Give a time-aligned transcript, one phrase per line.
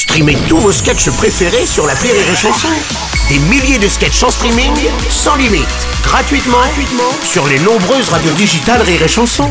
[0.00, 2.68] Streamez tous vos sketchs préférés sur la Rire et Chanson.
[3.28, 4.72] Des milliers de sketchs en streaming,
[5.10, 5.68] sans limite,
[6.02, 9.50] gratuitement, gratuitement sur les nombreuses radios digitales Rire et Chanson.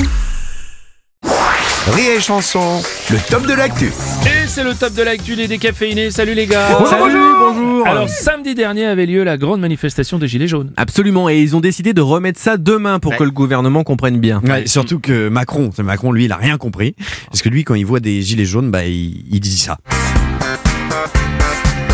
[1.91, 3.91] Rire et chanson, le top de l'actu.
[4.25, 6.11] Et c'est le top de l'actu des décaféinés.
[6.11, 6.77] Salut les gars.
[6.87, 7.87] Salut, bonjour.
[7.87, 10.71] Alors samedi dernier avait lieu la grande manifestation des Gilets jaunes.
[10.77, 14.41] Absolument, et ils ont décidé de remettre ça demain pour que le gouvernement comprenne bien.
[14.43, 16.95] Ouais, surtout que Macron, c'est Macron, lui, il a rien compris.
[17.27, 19.77] Parce que lui, quand il voit des gilets jaunes, bah, il, il dit ça.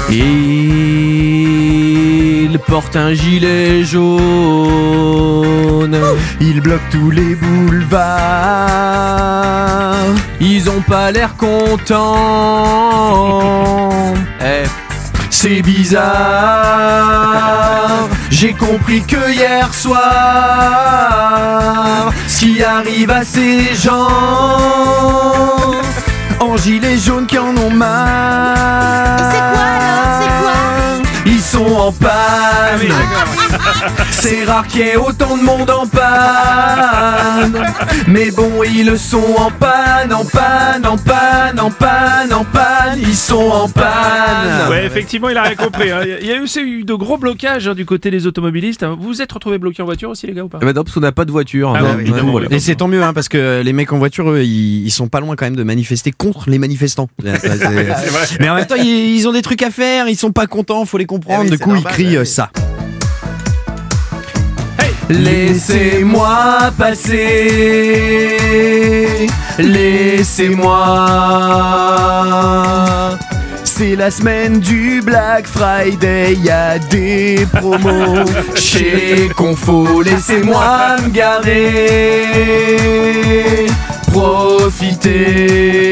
[0.10, 5.98] Il porte un gilet jaune.
[6.40, 8.06] Il bloque tous les boulevards.
[10.40, 11.84] Ils ont pas l'air contents.
[14.42, 14.64] Eh,
[15.32, 16.04] C'est bizarre.
[18.30, 20.02] J'ai compris que hier soir,
[22.28, 25.72] ce qui arrive à ces gens en
[26.58, 29.55] gilets jaunes qui en ont marre.
[31.92, 32.80] Panne.
[34.12, 37.66] C'est rare qu'il y ait autant de monde en panne.
[38.08, 43.00] Mais bon, ils sont en panne, en panne, en panne, en panne, en panne.
[43.00, 44.70] Ils sont en panne.
[44.70, 45.92] Ouais, effectivement, il a rien compris.
[45.92, 46.02] hein.
[46.22, 48.84] Il y a eu, eu de gros blocages hein, du côté des automobilistes.
[48.84, 50.84] Vous vous êtes retrouvés bloqués en voiture aussi les gars ou pas eh ben non,
[50.84, 51.74] parce qu'on n'a pas de voiture.
[51.76, 52.48] Ah ouais, ouais, voilà.
[52.52, 55.08] Et c'est tant mieux, hein, parce que les mecs en voiture, eux, ils, ils sont
[55.08, 57.08] pas loin quand même de manifester contre les manifestants.
[57.24, 60.32] C'est- c'est- Mais en même temps, ils, ils ont des trucs à faire, ils sont
[60.32, 61.50] pas contents, faut les comprendre.
[61.50, 62.50] du coup, ils crient euh, ça.
[65.10, 67.18] Laissez-moi passer,
[69.60, 71.06] laissez-moi.
[73.64, 78.26] C'est la semaine du Black Friday, y a des promos
[78.56, 80.02] chez Confo.
[80.02, 82.26] Laissez-moi me garer,
[84.12, 85.85] profiter.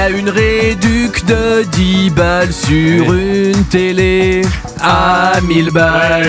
[0.00, 4.40] Il y a une réduc de 10 balles sur une télé
[4.80, 6.22] à 1000 balles.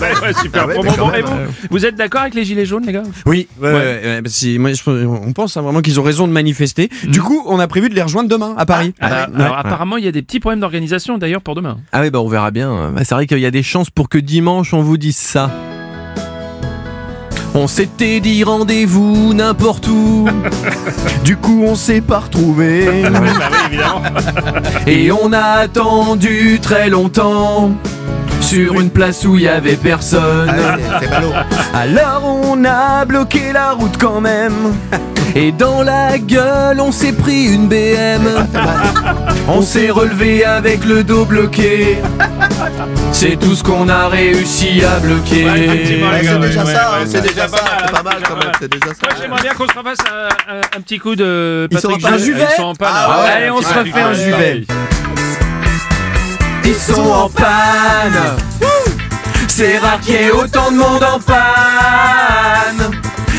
[0.00, 0.66] Ouais, ouais, super.
[0.66, 1.32] Bon, bon, bon, et vous,
[1.70, 3.04] vous êtes d'accord avec les Gilets jaunes les gars?
[3.24, 3.74] Oui, ouais, Ouais.
[3.74, 6.90] ouais, ouais, parce que moi, je- on pense hein, vraiment qu'ils ont raison de manifester.
[7.04, 8.92] Du coup, on a prévu de les rejoindre demain à Paris.
[9.00, 9.40] Ah, Ouais.
[9.44, 11.78] Alors apparemment il y a des petits problèmes d'organisation d'ailleurs pour demain.
[11.92, 12.90] Ah oui, bah on verra bien.
[12.90, 15.48] Bah, c'est vrai qu'il y a des chances pour que dimanche on vous dise ça.
[17.54, 20.26] On s'était dit rendez-vous n'importe où.
[21.24, 23.04] Du coup, on s'est pas retrouvés.
[23.72, 24.02] Bah.
[24.86, 27.70] Et on a attendu très longtemps
[28.42, 30.50] sur une place où il y avait personne.
[31.74, 34.74] Alors on a bloqué la route quand même.
[35.34, 38.20] Et dans la gueule, on s'est pris une BM.
[39.48, 41.96] On s'est relevé avec le dos bloqué.
[43.12, 45.44] C'est tout ce qu'on a réussi à bloquer.
[45.44, 48.14] Ouais, c'est déjà ouais, ça, ouais, hein, c'est déjà ça, pas mal, c'est pas mal
[48.26, 48.38] quand hein.
[48.40, 48.94] même, c'est déjà ça.
[49.02, 52.06] Moi j'aimerais bien qu'on se refasse un, un- un petit coup de Ils sont Patrick.
[52.08, 52.14] Juvet.
[52.14, 52.88] Un Juvet Ils sont panne.
[52.92, 54.64] Ah ouais, Allez, on un se refait un Juvet.
[56.64, 58.36] Ils sont en panne.
[59.48, 62.90] C'est rare qu'il y ait autant de monde en panne.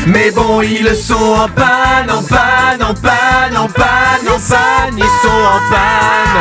[0.06, 4.96] Mais bon, ils sont en panne, en panne, en panne, en panne, en panne.
[4.96, 6.38] Ils sont en panne.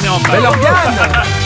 [0.00, 0.32] On est en panne.
[0.32, 1.36] Bel organe